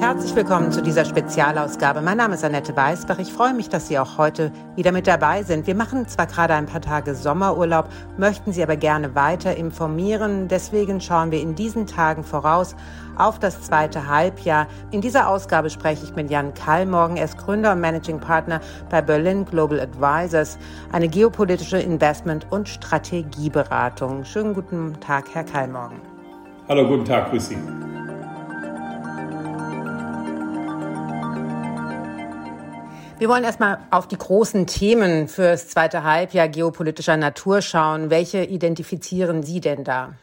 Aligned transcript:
Herzlich 0.00 0.34
willkommen 0.34 0.72
zu 0.72 0.80
dieser 0.80 1.04
Spezialausgabe. 1.04 2.00
Mein 2.00 2.16
Name 2.16 2.34
ist 2.34 2.42
Annette 2.42 2.74
Weißbach. 2.74 3.18
Ich 3.18 3.30
freue 3.30 3.52
mich, 3.52 3.68
dass 3.68 3.86
Sie 3.86 3.98
auch 3.98 4.16
heute 4.16 4.50
wieder 4.74 4.92
mit 4.92 5.06
dabei 5.06 5.42
sind. 5.42 5.66
Wir 5.66 5.74
machen 5.74 6.08
zwar 6.08 6.26
gerade 6.26 6.54
ein 6.54 6.64
paar 6.64 6.80
Tage 6.80 7.14
Sommerurlaub, 7.14 7.86
möchten 8.16 8.50
Sie 8.50 8.62
aber 8.62 8.76
gerne 8.76 9.14
weiter 9.14 9.54
informieren. 9.54 10.48
Deswegen 10.48 11.02
schauen 11.02 11.30
wir 11.32 11.42
in 11.42 11.54
diesen 11.54 11.86
Tagen 11.86 12.24
voraus 12.24 12.76
auf 13.18 13.38
das 13.38 13.60
zweite 13.60 14.08
Halbjahr. 14.08 14.68
In 14.90 15.02
dieser 15.02 15.28
Ausgabe 15.28 15.68
spreche 15.68 16.04
ich 16.04 16.16
mit 16.16 16.30
Jan 16.30 16.54
Kallmorgen. 16.54 17.18
Er 17.18 17.26
ist 17.26 17.36
Gründer 17.36 17.72
und 17.72 17.80
Managing 17.80 18.20
Partner 18.20 18.62
bei 18.88 19.02
Berlin 19.02 19.44
Global 19.44 19.80
Advisors, 19.80 20.58
eine 20.92 21.08
geopolitische 21.08 21.78
Investment- 21.78 22.46
und 22.48 22.70
Strategieberatung. 22.70 24.24
Schönen 24.24 24.54
guten 24.54 24.98
Tag, 25.00 25.26
Herr 25.34 25.44
Kallmorgen. 25.44 26.00
Hallo, 26.68 26.88
guten 26.88 27.04
Tag, 27.04 27.28
grüß 27.30 27.48
Sie. 27.48 27.58
Wir 33.20 33.28
wollen 33.28 33.44
erstmal 33.44 33.80
auf 33.90 34.08
die 34.08 34.16
großen 34.16 34.66
Themen 34.66 35.28
fürs 35.28 35.68
zweite 35.68 36.04
Halbjahr 36.04 36.48
geopolitischer 36.48 37.18
Natur 37.18 37.60
schauen. 37.60 38.08
Welche 38.08 38.44
identifizieren 38.44 39.42
Sie 39.42 39.60
denn 39.60 39.84
da? 39.84 40.14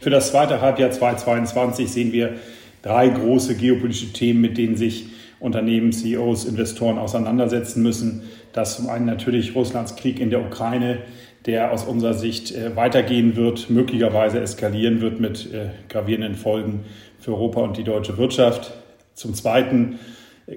Für 0.00 0.08
das 0.08 0.30
zweite 0.30 0.62
Halbjahr 0.62 0.90
2022 0.90 1.92
sehen 1.92 2.10
wir 2.10 2.36
drei 2.80 3.10
große 3.10 3.54
geopolitische 3.54 4.14
Themen, 4.14 4.40
mit 4.40 4.56
denen 4.56 4.78
sich 4.78 5.08
Unternehmen, 5.40 5.92
CEOs, 5.92 6.46
Investoren 6.46 6.96
auseinandersetzen 6.96 7.82
müssen. 7.82 8.22
Das 8.54 8.76
zum 8.76 8.88
einen 8.88 9.04
natürlich 9.04 9.54
Russlands 9.54 9.96
Krieg 9.96 10.18
in 10.18 10.30
der 10.30 10.40
Ukraine, 10.40 11.00
der 11.44 11.70
aus 11.70 11.84
unserer 11.84 12.14
Sicht 12.14 12.52
äh, 12.52 12.74
weitergehen 12.74 13.36
wird, 13.36 13.68
möglicherweise 13.68 14.40
eskalieren 14.40 15.02
wird 15.02 15.20
mit 15.20 15.52
äh, 15.52 15.66
gravierenden 15.90 16.36
Folgen 16.36 16.86
für 17.20 17.32
Europa 17.32 17.60
und 17.60 17.76
die 17.76 17.84
deutsche 17.84 18.16
Wirtschaft. 18.16 18.72
Zum 19.12 19.34
Zweiten 19.34 19.98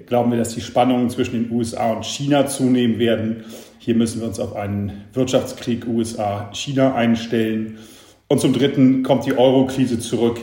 glauben 0.06 0.30
wir, 0.30 0.38
dass 0.38 0.54
die 0.54 0.60
Spannungen 0.60 1.10
zwischen 1.10 1.44
den 1.44 1.50
USA 1.50 1.92
und 1.92 2.04
China 2.04 2.46
zunehmen 2.46 2.98
werden. 2.98 3.44
Hier 3.78 3.94
müssen 3.94 4.20
wir 4.20 4.28
uns 4.28 4.40
auf 4.40 4.56
einen 4.56 5.04
Wirtschaftskrieg 5.12 5.86
USA-China 5.86 6.94
einstellen. 6.94 7.78
Und 8.28 8.40
zum 8.40 8.52
Dritten 8.52 9.02
kommt 9.02 9.26
die 9.26 9.36
Euro-Krise 9.36 10.00
zurück 10.00 10.40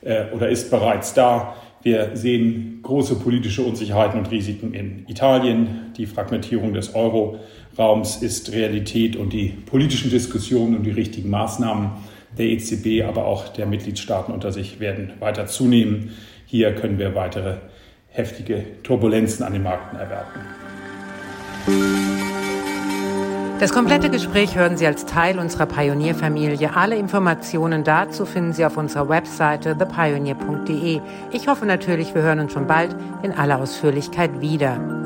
äh, 0.00 0.24
oder 0.32 0.48
ist 0.48 0.70
bereits 0.70 1.12
da. 1.12 1.54
Wir 1.82 2.10
sehen 2.14 2.80
große 2.82 3.16
politische 3.16 3.62
Unsicherheiten 3.62 4.18
und 4.18 4.30
Risiken 4.30 4.74
in 4.74 5.04
Italien. 5.06 5.92
Die 5.96 6.06
Fragmentierung 6.06 6.72
des 6.72 6.94
Euro-Raums 6.94 8.16
ist 8.22 8.52
Realität 8.52 9.16
und 9.16 9.32
die 9.32 9.48
politischen 9.48 10.10
Diskussionen 10.10 10.76
und 10.76 10.84
die 10.84 10.90
richtigen 10.90 11.30
Maßnahmen 11.30 11.90
der 12.36 12.46
EZB, 12.46 13.04
aber 13.06 13.26
auch 13.26 13.48
der 13.48 13.66
Mitgliedstaaten 13.66 14.32
unter 14.32 14.50
sich 14.50 14.80
werden 14.80 15.12
weiter 15.20 15.46
zunehmen. 15.46 16.10
Hier 16.46 16.74
können 16.74 16.98
wir 16.98 17.14
weitere 17.14 17.56
heftige 18.10 18.64
Turbulenzen 18.82 19.44
an 19.44 19.52
den 19.52 19.62
Märkten 19.62 19.98
erwarten. 19.98 20.40
Das 23.60 23.72
komplette 23.72 24.08
Gespräch 24.08 24.56
hören 24.56 24.76
Sie 24.76 24.86
als 24.86 25.04
Teil 25.04 25.40
unserer 25.40 25.66
Pionierfamilie. 25.66 26.76
Alle 26.76 26.94
Informationen 26.94 27.82
dazu 27.82 28.24
finden 28.24 28.52
Sie 28.52 28.64
auf 28.64 28.76
unserer 28.76 29.08
Webseite 29.08 29.76
thepioneer.de. 29.76 31.00
Ich 31.32 31.48
hoffe 31.48 31.66
natürlich, 31.66 32.14
wir 32.14 32.22
hören 32.22 32.38
uns 32.38 32.52
schon 32.52 32.68
bald 32.68 32.94
in 33.24 33.32
aller 33.32 33.58
Ausführlichkeit 33.58 34.40
wieder. 34.40 34.97